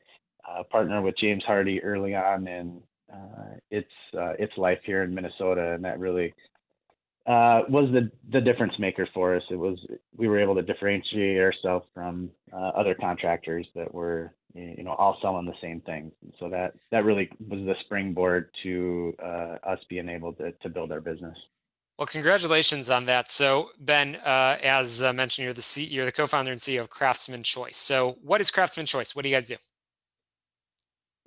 [0.49, 5.13] uh, partner with James Hardie early on in uh, its uh, its life here in
[5.13, 6.33] Minnesota, and that really
[7.27, 9.43] uh, was the the difference maker for us.
[9.49, 9.77] It was
[10.15, 15.17] we were able to differentiate ourselves from uh, other contractors that were you know all
[15.21, 16.11] selling the same things.
[16.21, 20.69] And so that that really was the springboard to uh, us being able to to
[20.69, 21.37] build our business.
[21.97, 23.29] Well, congratulations on that.
[23.29, 26.89] So, Ben, uh, as uh, mentioned, you're the C- you're the co-founder and CEO of
[26.89, 27.75] Craftsman Choice.
[27.75, 29.15] So, what is Craftsman Choice?
[29.15, 29.57] What do you guys do?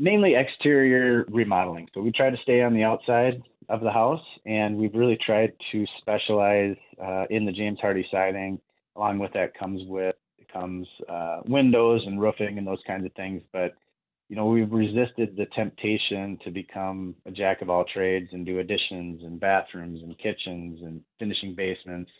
[0.03, 1.89] mainly exterior remodeling.
[1.95, 5.53] So we try to stay on the outside of the house, and we've really tried
[5.71, 8.61] to specialize uh, in the James Hardie siding.
[8.97, 10.17] Along with that comes with
[10.53, 13.43] comes uh, windows and roofing and those kinds of things.
[13.53, 13.75] But
[14.29, 18.59] you know we've resisted the temptation to become a jack of all trades and do
[18.59, 22.11] additions and bathrooms and kitchens and finishing basements.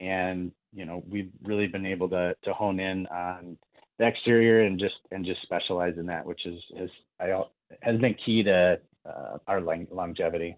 [0.00, 3.56] And you know we've really been able to to hone in on
[3.98, 7.42] the exterior and just and just specialize in that, which is has I
[7.82, 10.56] has been key to uh, our longevity.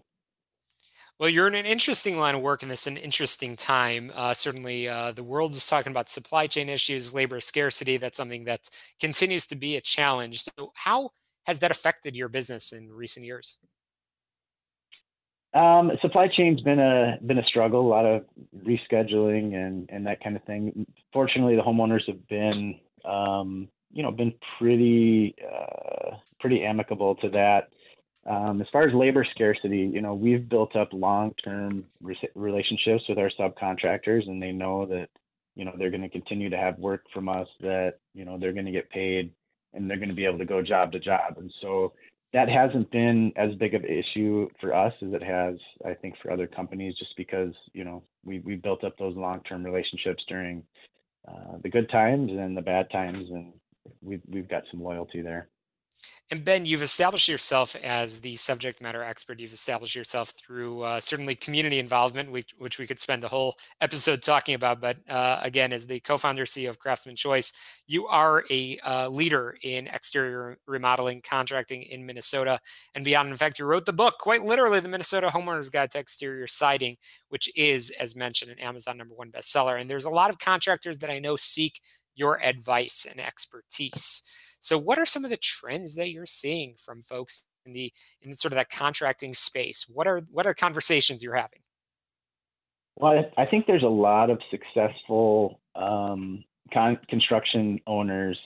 [1.21, 4.11] Well, you're in an interesting line of work, and this is an interesting time.
[4.15, 7.97] Uh, certainly, uh, the world is talking about supply chain issues, labor scarcity.
[7.97, 10.41] That's something that continues to be a challenge.
[10.41, 11.11] So, how
[11.45, 13.59] has that affected your business in recent years?
[15.53, 18.25] Um, supply chain's been a been a struggle, a lot of
[18.65, 20.87] rescheduling and and that kind of thing.
[21.13, 27.69] Fortunately, the homeowners have been um, you know, been pretty uh, pretty amicable to that.
[28.27, 33.17] Um, as far as labor scarcity, you know, we've built up long-term re- relationships with
[33.17, 35.09] our subcontractors, and they know that
[35.55, 37.47] you know they're going to continue to have work from us.
[37.61, 39.31] That you know they're going to get paid,
[39.73, 41.37] and they're going to be able to go job to job.
[41.37, 41.93] And so
[42.33, 45.55] that hasn't been as big of an issue for us as it has,
[45.85, 49.63] I think, for other companies, just because you know we we built up those long-term
[49.63, 50.63] relationships during
[51.27, 53.51] uh, the good times and the bad times, and
[54.03, 55.49] we've we've got some loyalty there.
[56.31, 59.41] And Ben, you've established yourself as the subject matter expert.
[59.41, 63.57] You've established yourself through uh, certainly community involvement, which, which, we could spend a whole
[63.81, 64.79] episode talking about.
[64.79, 67.51] But uh, again, as the co-founder CEO of Craftsman Choice,
[67.85, 72.61] you are a uh, leader in exterior remodeling contracting in Minnesota
[72.95, 73.27] and beyond.
[73.27, 76.95] In fact, you wrote the book, quite literally, the Minnesota Homeowner's Guide to Exterior Siding,
[77.27, 79.81] which is, as mentioned, an Amazon number one bestseller.
[79.81, 81.81] And there's a lot of contractors that I know seek
[82.15, 84.23] your advice and expertise.
[84.61, 88.33] So, what are some of the trends that you're seeing from folks in the in
[88.35, 89.87] sort of that contracting space?
[89.91, 91.59] What are what are conversations you're having?
[92.95, 98.37] Well, I think there's a lot of successful um, con- construction owners.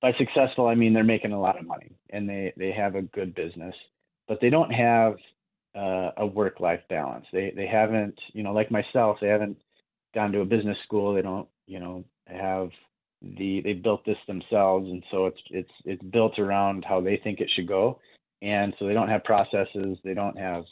[0.00, 3.02] By successful, I mean they're making a lot of money and they they have a
[3.02, 3.74] good business,
[4.28, 5.16] but they don't have
[5.74, 7.26] uh, a work life balance.
[7.32, 9.56] They they haven't, you know, like myself, they haven't
[10.14, 11.12] gone to a business school.
[11.12, 12.70] They don't, you know, have
[13.22, 17.40] the they built this themselves and so it's it's it's built around how they think
[17.40, 17.98] it should go.
[18.42, 19.98] And so they don't have processes.
[20.04, 20.64] They don't have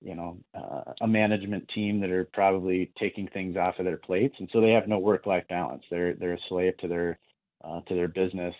[0.00, 4.36] you know uh, a management team that are probably taking things off of their plates.
[4.38, 5.82] And so they have no work life balance.
[5.90, 7.18] They're they're a slave to their
[7.64, 8.54] uh, to their business.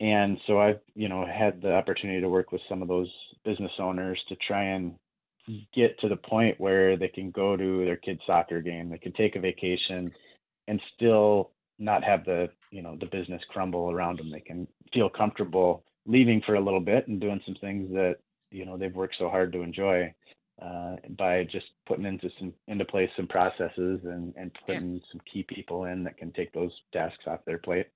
[0.00, 3.10] And so i've you know had the opportunity to work with some of those
[3.44, 4.94] business owners to try and
[5.74, 8.90] get to the point where they can go to their kid's soccer game.
[8.90, 10.12] They can take a vacation
[10.68, 14.30] and still not have the you know the business crumble around them.
[14.30, 18.16] They can feel comfortable leaving for a little bit and doing some things that
[18.50, 20.12] you know they've worked so hard to enjoy
[20.62, 25.00] uh, by just putting into some into place some processes and and putting yeah.
[25.10, 27.86] some key people in that can take those tasks off their plate.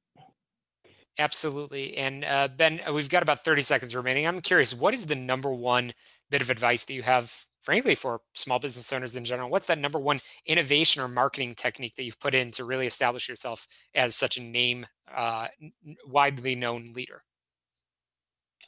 [1.19, 1.97] Absolutely.
[1.97, 4.27] And uh, Ben, uh, we've got about 30 seconds remaining.
[4.27, 5.93] I'm curious, what is the number one
[6.29, 9.79] bit of advice that you have frankly for small business owners in general what's that
[9.79, 14.15] number one innovation or marketing technique that you've put in to really establish yourself as
[14.15, 15.49] such a name uh,
[16.07, 17.23] widely known leader?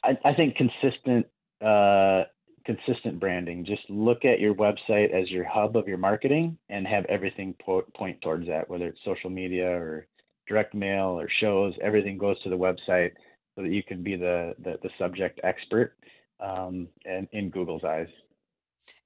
[0.03, 1.25] I, I think consistent
[1.61, 2.23] uh,
[2.65, 3.65] consistent branding.
[3.65, 7.85] Just look at your website as your hub of your marketing and have everything po-
[7.95, 10.07] point towards that whether it's social media or
[10.47, 13.11] direct mail or shows everything goes to the website
[13.55, 15.95] so that you can be the the, the subject expert
[16.39, 18.07] um, and in google's eyes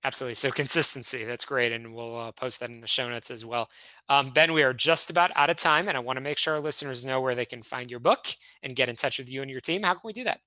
[0.04, 0.36] Absolutely.
[0.36, 1.72] So consistency, that's great.
[1.72, 3.70] And we'll uh, post that in the show notes as well.
[4.10, 6.56] Um, ben, we are just about out of time, and I want to make sure
[6.56, 8.28] our listeners know where they can find your book
[8.64, 9.84] and get in touch with you and your team.
[9.84, 10.40] How can we do that?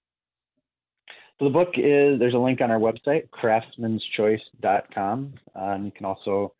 [1.39, 5.35] So the book is, there's a link on our website, craftsmanschoice.com.
[5.55, 6.55] and you can also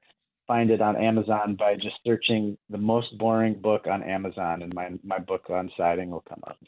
[0.47, 4.91] find it on Amazon by just searching the most boring book on Amazon, and my,
[5.05, 6.59] my book on siding will come up.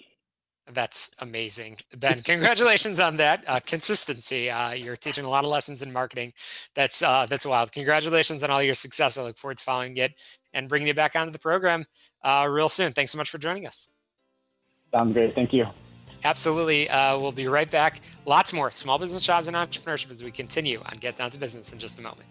[0.73, 2.23] That's amazing, Ben.
[2.23, 4.51] Congratulations on that uh, consistency.
[4.51, 6.33] Uh, you're teaching a lot of lessons in marketing.
[6.75, 7.73] That's uh, that's wild.
[7.73, 9.17] Congratulations on all your success.
[9.17, 10.15] I look forward to following it
[10.53, 11.85] and bringing you back onto the program
[12.25, 12.93] uh, real soon.
[12.93, 13.91] Thanks so much for joining us.
[14.93, 15.35] Sounds great.
[15.35, 15.67] Thank you.
[16.25, 16.89] Absolutely.
[16.89, 18.01] Uh, we'll be right back.
[18.25, 21.73] Lots more small business jobs and entrepreneurship as we continue on Get Down to Business
[21.73, 22.27] in just a moment.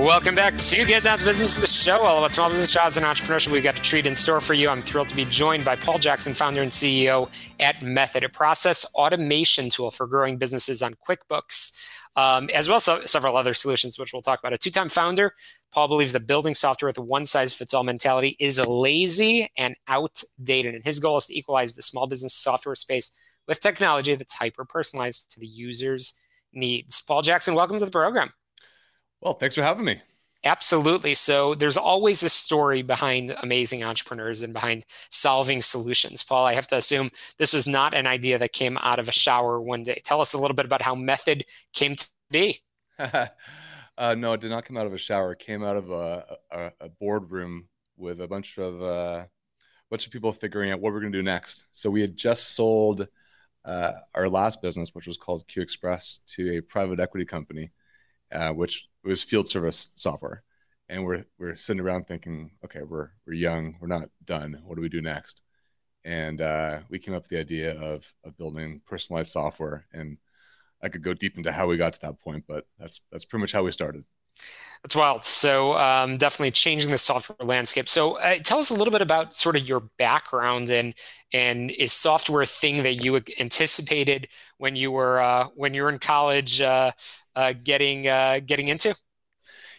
[0.00, 3.04] Welcome back to Get Down to Business, the show all about small business jobs and
[3.04, 3.52] entrepreneurship.
[3.52, 4.70] We've got a treat in store for you.
[4.70, 7.28] I'm thrilled to be joined by Paul Jackson, founder and CEO
[7.60, 11.78] at Method, a process automation tool for growing businesses on QuickBooks,
[12.16, 14.54] um, as well as so, several other solutions, which we'll talk about.
[14.54, 15.34] A two time founder,
[15.70, 19.76] Paul believes that building software with a one size fits all mentality is lazy and
[19.86, 20.74] outdated.
[20.74, 23.12] And his goal is to equalize the small business software space
[23.46, 26.18] with technology that's hyper personalized to the user's
[26.54, 27.02] needs.
[27.02, 28.32] Paul Jackson, welcome to the program.
[29.20, 30.00] Well, thanks for having me.
[30.42, 31.12] Absolutely.
[31.12, 36.24] So there's always a story behind amazing entrepreneurs and behind solving solutions.
[36.24, 39.12] Paul, I have to assume this was not an idea that came out of a
[39.12, 40.00] shower one day.
[40.02, 42.60] Tell us a little bit about how Method came to be.
[42.98, 43.26] uh,
[44.16, 45.32] no, it did not come out of a shower.
[45.32, 49.26] It came out of a, a, a boardroom with a bunch of uh,
[49.90, 51.66] bunch of people figuring out what we're going to do next.
[51.70, 53.06] So we had just sold
[53.66, 57.72] uh, our last business, which was called Q Express, to a private equity company
[58.32, 60.42] uh, which was field service software.
[60.88, 64.60] And we're we're sitting around thinking, okay, we're we're young, we're not done.
[64.64, 65.40] What do we do next?
[66.04, 69.86] And uh, we came up with the idea of of building personalized software.
[69.92, 70.18] And
[70.82, 73.42] I could go deep into how we got to that point, but that's that's pretty
[73.42, 74.04] much how we started.
[74.82, 75.24] That's wild.
[75.24, 77.86] So um, definitely changing the software landscape.
[77.86, 80.94] So uh, tell us a little bit about sort of your background and
[81.34, 85.90] and is software a thing that you anticipated when you were uh, when you were
[85.90, 86.62] in college?
[86.62, 86.92] Uh,
[87.36, 88.94] uh, getting uh, getting into?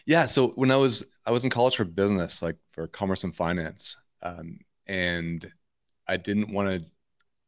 [0.05, 3.35] Yeah, so when I was I was in college for business, like for commerce and
[3.35, 5.49] finance, um, and
[6.07, 6.85] I didn't want to.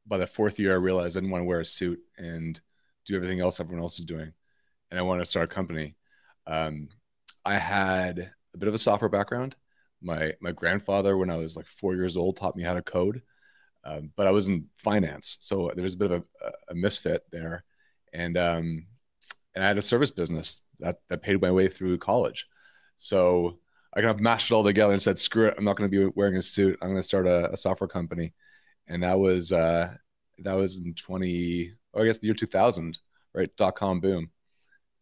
[0.06, 2.60] By the fourth year, I realized I didn't want to wear a suit and
[3.06, 4.34] do everything else everyone else is doing,
[4.92, 5.96] and I wanted to start a company.
[6.46, 6.90] Um,
[7.46, 9.56] I had a bit of a software background.
[10.02, 13.22] My my grandfather, when I was like four years old, taught me how to code,
[13.86, 17.24] um, but I was in finance, so there was a bit of a, a misfit
[17.32, 17.64] there,
[18.14, 18.88] and um,
[19.56, 22.48] and I had a service business that that paid my way through college.
[22.98, 23.60] So
[23.94, 25.56] I kind of mashed it all together and said, "Screw it!
[25.58, 26.78] I'm not going to be wearing a suit.
[26.82, 28.34] I'm going to start a, a, software company."
[28.88, 29.94] And that was uh,
[30.40, 33.00] that was in 20, or I guess the year 2000,
[33.34, 33.50] right?
[33.58, 34.32] Dot com boom,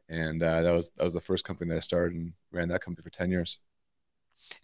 [0.10, 2.82] and uh, that was that was the first company that I started and ran that
[2.82, 3.60] company for 10 years.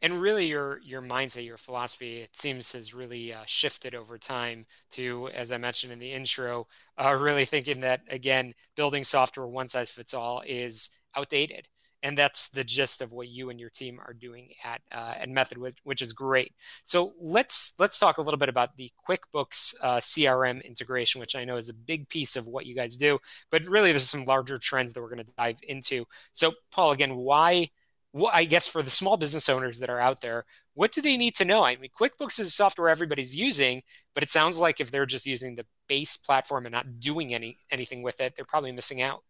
[0.02, 4.66] And really, your your mindset, your philosophy, it seems has really uh, shifted over time
[4.92, 9.68] to, as I mentioned in the intro, uh, really thinking that again, building software one
[9.68, 11.68] size fits all is outdated
[12.04, 15.30] and that's the gist of what you and your team are doing at uh, at
[15.30, 16.54] Method, which, which, is great.
[16.84, 21.44] So let's let's talk a little bit about the QuickBooks uh, CRM integration, which I
[21.44, 23.20] know is a big piece of what you guys do.
[23.52, 26.06] But really, there's some larger trends that we're going to dive into.
[26.34, 27.70] So, Paul, again, why?
[28.18, 31.18] What, I guess for the small business owners that are out there, what do they
[31.18, 31.64] need to know?
[31.64, 35.26] I mean, QuickBooks is a software everybody's using, but it sounds like if they're just
[35.26, 39.24] using the base platform and not doing any anything with it, they're probably missing out.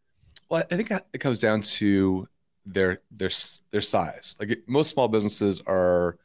[0.49, 2.27] Well, I think it comes down to
[2.65, 3.29] their their
[3.71, 4.35] their size.
[4.39, 6.17] Like most small businesses are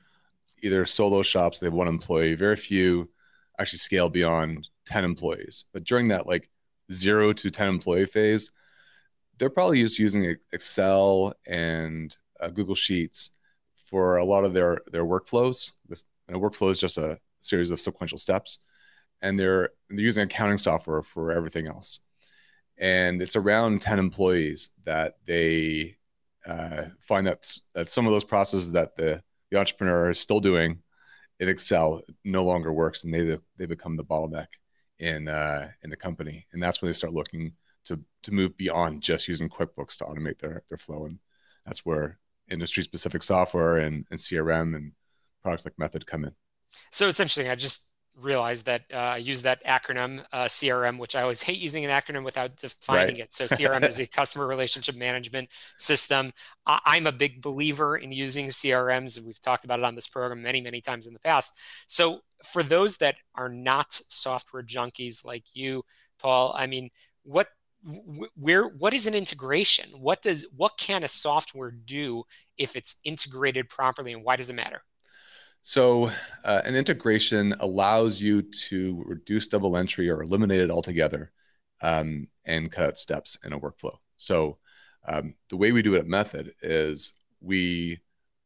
[0.62, 2.34] either solo shops, they have one employee.
[2.34, 3.08] Very few
[3.58, 5.64] actually scale beyond 10 employees.
[5.72, 6.48] But during that like
[6.92, 8.50] zero to 10 employee phase,
[9.38, 13.30] they're probably just using Excel and uh, Google Sheets
[13.86, 15.72] for a lot of their their workflows.
[15.88, 18.58] This a workflow is just a series of sequential steps,
[19.20, 22.00] and they're they're using accounting software for everything else.
[22.78, 25.96] And it's around 10 employees that they
[26.46, 30.82] uh, find that that some of those processes that the the entrepreneur is still doing
[31.38, 34.46] in Excel no longer works, and they they become the bottleneck
[34.98, 37.52] in uh, in the company, and that's when they start looking
[37.84, 41.18] to to move beyond just using QuickBooks to automate their their flow, and
[41.66, 42.18] that's where
[42.52, 44.92] industry specific software and, and CRM and
[45.42, 46.32] products like Method come in.
[46.90, 47.48] So it's interesting.
[47.48, 47.88] I just
[48.20, 51.90] realized that uh, I use that acronym uh, CRM, which I always hate using an
[51.90, 53.24] acronym without defining right.
[53.24, 53.32] it.
[53.32, 56.32] So CRM is a customer relationship management system.
[56.66, 59.24] I- am a big believer in using CRMs.
[59.24, 61.58] We've talked about it on this program many, many times in the past.
[61.86, 65.84] So for those that are not software junkies like you,
[66.18, 66.90] Paul, I mean,
[67.24, 67.48] what
[68.36, 72.22] where what is an integration what does what can a software do
[72.56, 74.82] if it's integrated properly and why does it matter
[75.64, 76.10] so,
[76.44, 81.30] uh, an integration allows you to reduce double entry or eliminate it altogether
[81.80, 83.96] um, and cut out steps in a workflow.
[84.16, 84.58] So,
[85.06, 88.00] um, the way we do it at Method is we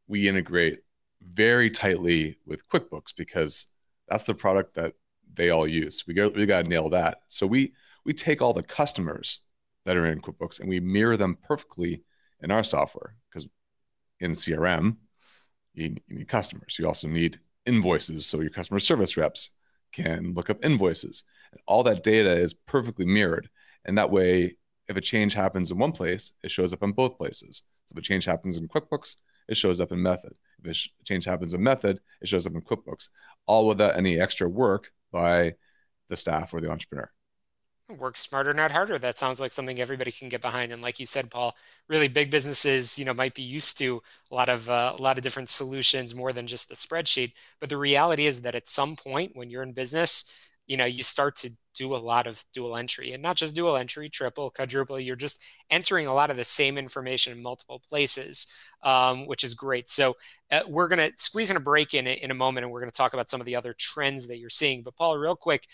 [0.08, 0.80] we integrate
[1.22, 3.66] very tightly with QuickBooks because
[4.08, 4.94] that's the product that
[5.32, 6.04] they all use.
[6.06, 7.22] We got we got to nail that.
[7.28, 7.72] So we
[8.06, 9.40] we take all the customers
[9.84, 12.02] that are in QuickBooks and we mirror them perfectly
[12.40, 13.48] in our software because
[14.20, 14.96] in CRM
[15.74, 16.76] you, you need customers.
[16.78, 18.24] You also need invoices.
[18.24, 19.50] So your customer service reps
[19.92, 21.24] can look up invoices.
[21.50, 23.50] And all that data is perfectly mirrored.
[23.84, 24.56] And that way,
[24.88, 27.64] if a change happens in one place, it shows up in both places.
[27.86, 29.16] So if a change happens in QuickBooks,
[29.48, 30.34] it shows up in Method.
[30.64, 33.08] If a change happens in Method, it shows up in QuickBooks,
[33.46, 35.54] all without any extra work by
[36.08, 37.10] the staff or the entrepreneur
[37.88, 38.98] work smarter not harder.
[38.98, 40.72] That sounds like something everybody can get behind.
[40.72, 41.54] And like you said paul
[41.88, 45.18] really big businesses you know might be used to a lot of uh, a lot
[45.18, 47.32] of different solutions more than just the spreadsheet.
[47.60, 51.02] But the reality is that at some point when you're in business you know you
[51.04, 53.12] start to do a lot of dual entry.
[53.12, 56.78] And not just dual entry triple quadruple you're just entering a lot of the same
[56.78, 58.48] information in multiple places
[58.82, 59.88] um, which is great.
[59.90, 60.14] So
[60.50, 62.90] uh, we're going to squeeze in a break in in a moment and we're going
[62.90, 64.82] to talk about some of the other trends that you're seeing.
[64.82, 65.68] But paul real quick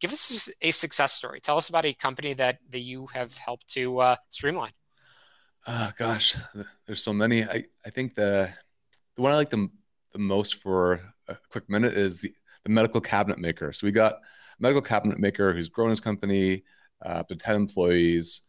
[0.00, 1.40] give us a success story.
[1.40, 4.72] Tell us about a company that, that you have helped to uh, streamline.
[5.66, 6.36] Oh, gosh,
[6.86, 7.44] there's so many.
[7.44, 8.50] I, I think the,
[9.16, 9.68] the one I like the,
[10.12, 12.32] the most for a quick minute is the,
[12.64, 13.72] the medical cabinet maker.
[13.72, 14.18] So we got a
[14.60, 16.62] medical cabinet maker who's grown his company
[17.04, 18.42] uh, up to 10 employees,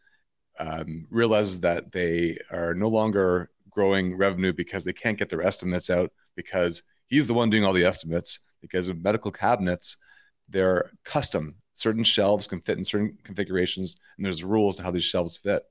[0.60, 5.90] um, realizes that they are no longer growing revenue because they can't get their estimates
[5.90, 9.96] out because he's the one doing all the estimates because of medical cabinets–
[10.48, 11.56] they're custom.
[11.74, 15.62] Certain shelves can fit in certain configurations, and there's rules to how these shelves fit.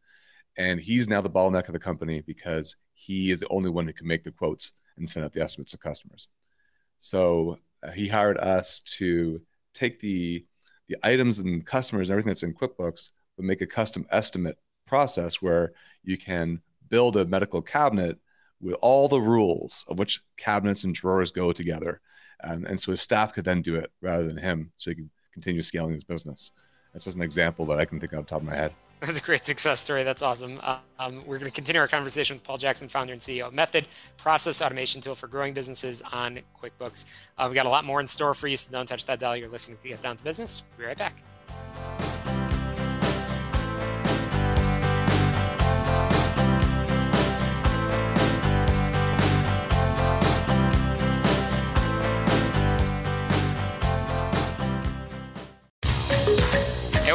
[0.57, 3.93] And he's now the bottleneck of the company because he is the only one who
[3.93, 6.29] can make the quotes and send out the estimates to customers.
[6.97, 9.41] So uh, he hired us to
[9.73, 10.45] take the
[10.87, 15.41] the items and customers and everything that's in QuickBooks, but make a custom estimate process
[15.41, 15.73] where
[16.03, 18.17] you can build a medical cabinet
[18.61, 21.99] with all the rules of which cabinets and drawers go together
[22.43, 25.09] um, and so his staff could then do it rather than him, so he could
[25.31, 26.51] continue scaling his business.
[26.93, 28.73] That's just an example that I can think of top of my head.
[29.01, 30.03] That's a great success story.
[30.03, 30.59] That's awesome.
[30.63, 33.53] Uh, um, we're going to continue our conversation with Paul Jackson, founder and CEO of
[33.53, 37.05] Method, process automation tool for growing businesses on QuickBooks.
[37.37, 39.37] Uh, we've got a lot more in store for you, so don't touch that dial.
[39.37, 40.63] You're listening to Get Down to Business.
[40.71, 41.21] We'll be right back.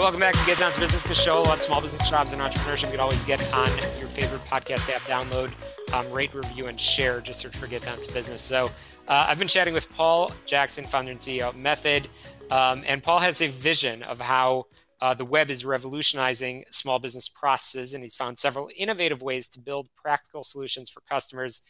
[0.02, 2.86] Welcome back to Get Down to Business, the show about small business jobs and entrepreneurship.
[2.86, 3.68] You can always get on
[4.00, 5.52] your favorite podcast app, download,
[5.94, 7.20] um, rate, review, and share.
[7.20, 8.42] Just search for Get Down to Business.
[8.42, 8.68] So
[9.06, 12.08] uh, I've been chatting with Paul Jackson, founder and CEO of Method.
[12.50, 14.64] Um, and Paul has a vision of how
[15.00, 19.60] uh, the web is revolutionizing small business processes, and he's found several innovative ways to
[19.60, 21.60] build practical solutions for customers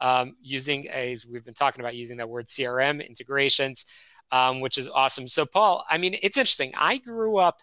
[0.00, 3.84] um, using a, we've been talking about using that word CRM integrations,
[4.30, 5.28] um, which is awesome.
[5.28, 6.72] So, Paul, I mean, it's interesting.
[6.74, 7.60] I grew up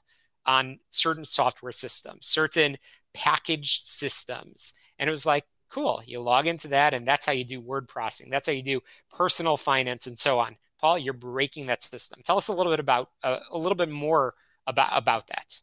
[0.50, 2.76] on certain software systems, certain
[3.14, 4.74] packaged systems.
[4.98, 7.88] And it was like, cool, you log into that, and that's how you do word
[7.88, 8.32] processing.
[8.32, 8.82] That's how you do
[9.16, 10.56] personal finance and so on.
[10.82, 12.22] Paul, you're breaking that system.
[12.24, 14.34] Tell us a little bit about uh, a little bit more
[14.66, 15.62] about about that.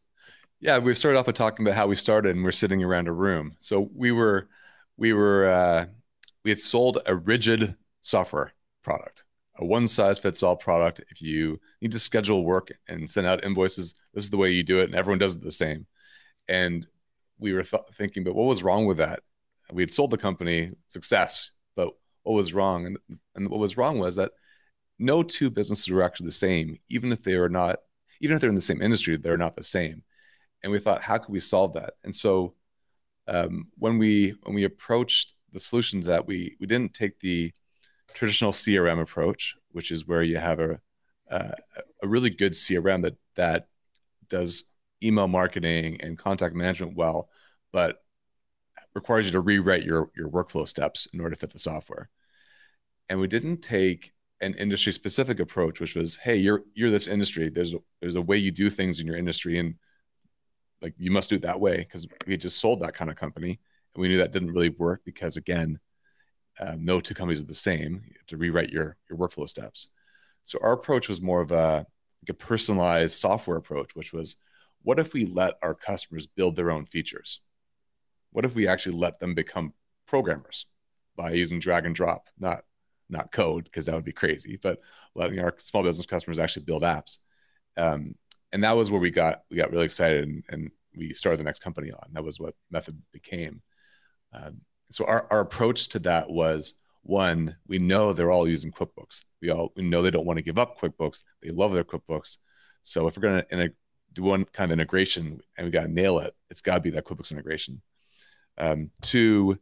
[0.61, 3.11] Yeah, we started off by talking about how we started, and we're sitting around a
[3.11, 3.57] room.
[3.59, 4.47] So we were
[4.95, 5.85] we were uh,
[6.45, 9.25] we had sold a rigid software product
[9.59, 11.01] a one size fits all product.
[11.09, 14.63] If you need to schedule work and send out invoices, this is the way you
[14.63, 15.87] do it, and everyone does it the same.
[16.47, 16.87] And
[17.39, 19.21] we were th- thinking, but what was wrong with that?
[19.71, 21.89] We had sold the company success, but
[22.23, 22.85] what was wrong?
[22.85, 22.97] And,
[23.35, 24.31] and what was wrong was that
[24.99, 27.79] no two businesses were actually the same, even if they are not,
[28.21, 30.03] even if they're in the same industry, they're not the same.
[30.63, 31.93] And we thought, how could we solve that?
[32.03, 32.55] And so
[33.27, 37.51] um, when we when we approached the solution to that, we we didn't take the
[38.17, 40.79] traditional CRM approach, which is where you have a
[41.29, 41.53] a,
[42.03, 43.67] really good CRM that that
[44.29, 44.63] does
[45.03, 47.29] email marketing and contact management well,
[47.71, 48.01] but
[48.95, 52.09] requires you to rewrite your your workflow steps in order to fit the software.
[53.09, 57.49] And we didn't take an industry specific approach, which was, hey, you're you're this industry.
[57.49, 59.75] There's a, there's a way you do things in your industry, and
[60.81, 63.59] like you must do it that way because we just sold that kind of company,
[63.93, 65.79] and we knew that didn't really work because again,
[66.59, 68.01] um, no two companies are the same.
[68.05, 69.87] You have to rewrite your your workflow steps.
[70.43, 71.85] So our approach was more of a
[72.21, 74.37] like a personalized software approach which was
[74.81, 77.41] what if we let our customers build their own features?
[78.31, 79.73] What if we actually let them become
[80.07, 80.67] programmers
[81.15, 82.27] by using drag and drop?
[82.39, 82.63] Not
[83.09, 84.79] not code because that would be crazy but
[85.15, 87.19] letting our small business customers actually build apps.
[87.77, 88.15] Um,
[88.51, 91.43] and that was where we got we got really excited and, and we started the
[91.43, 92.09] next company on.
[92.13, 93.61] That was what method became.
[94.33, 99.23] Um, so our, our approach to that was one, we know they're all using QuickBooks.
[99.41, 101.23] We all we know they don't want to give up QuickBooks.
[101.41, 102.37] They love their QuickBooks.
[102.81, 103.73] So if we're going to
[104.13, 106.89] do one kind of integration and we got to nail it, it's got to be
[106.91, 107.81] that QuickBooks integration.
[108.57, 109.57] Um, two,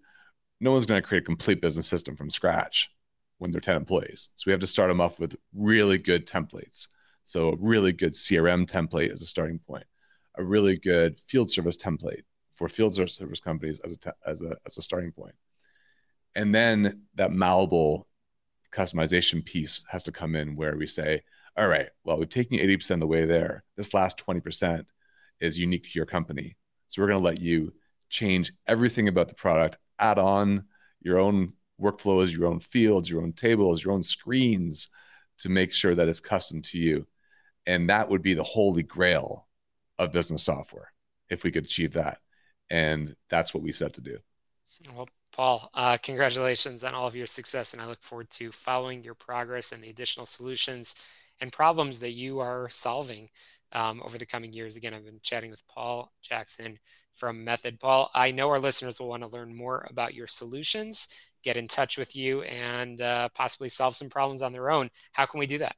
[0.62, 2.90] no one's going to create a complete business system from scratch
[3.38, 4.30] when they're 10 employees.
[4.36, 6.88] So we have to start them off with really good templates.
[7.24, 9.86] So a really good CRM template is a starting point,
[10.38, 12.22] a really good field service template,
[12.56, 15.36] for field service companies as a as a as a starting point.
[16.36, 18.08] And then that malleable
[18.72, 21.22] customization piece has to come in where we say,
[21.56, 23.64] all right, well, we've taken you 80% of the way there.
[23.78, 24.84] This last 20%
[25.40, 26.58] is unique to your company.
[26.88, 27.74] So we're going to let you
[28.10, 30.66] change everything about the product, add on
[31.02, 34.90] your own workflows, your own fields, your own tables, your own screens
[35.38, 37.08] to make sure that it's custom to you.
[37.66, 39.48] And that would be the holy grail
[39.98, 40.92] of business software
[41.30, 42.20] if we could achieve that
[42.70, 44.18] and that's what we set to do.
[44.96, 49.04] Well, Paul, uh, congratulations on all of your success, and I look forward to following
[49.04, 50.96] your progress and the additional solutions
[51.42, 53.30] and problems that you are solving
[53.74, 54.78] um, over the coming years.
[54.78, 56.80] Again, I've been chatting with Paul Jackson
[57.12, 57.80] from Method.
[57.80, 61.10] Paul, I know our listeners will want to learn more about your solutions,
[61.44, 64.90] get in touch with you, and uh, possibly solve some problems on their own.
[65.12, 65.76] How can we do that?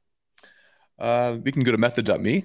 [0.98, 2.44] Uh, we can go to method.me,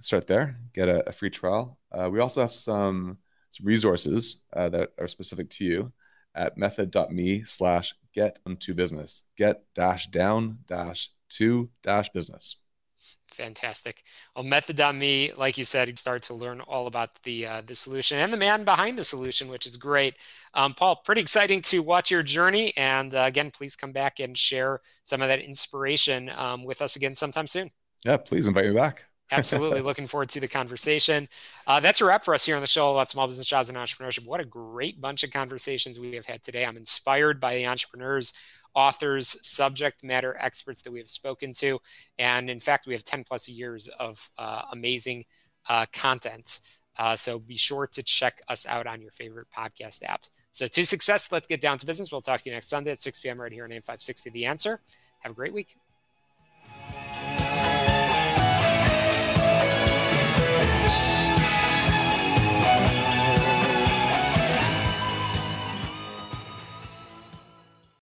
[0.00, 1.78] start there, get a, a free trial.
[1.92, 3.18] Uh, we also have some
[3.60, 5.92] resources uh, that are specific to you
[6.34, 9.22] at method.me slash get unto business.
[9.36, 12.56] Get dash down dash to dash business.
[13.28, 14.02] Fantastic.
[14.34, 18.32] Well method.me like you said start to learn all about the uh, the solution and
[18.32, 20.14] the man behind the solution which is great.
[20.54, 22.72] Um, paul pretty exciting to watch your journey.
[22.76, 26.96] And uh, again please come back and share some of that inspiration um, with us
[26.96, 27.70] again sometime soon.
[28.04, 29.80] Yeah please invite me back Absolutely.
[29.82, 31.28] Looking forward to the conversation.
[31.66, 33.78] Uh, that's a wrap for us here on the show about small business jobs and
[33.78, 34.26] entrepreneurship.
[34.26, 36.64] What a great bunch of conversations we have had today.
[36.64, 38.32] I'm inspired by the entrepreneurs,
[38.74, 41.80] authors, subject matter experts that we have spoken to.
[42.18, 45.24] And in fact, we have 10 plus years of uh, amazing
[45.68, 46.60] uh, content
[46.96, 50.22] Uh, so be sure to check us out on your favorite podcast app.
[50.52, 52.12] So to success, let's get down to business.
[52.12, 53.40] We'll talk to you next Sunday at 6 p.m.
[53.40, 54.80] right here on AM 560 The Answer.
[55.20, 55.76] Have a great week.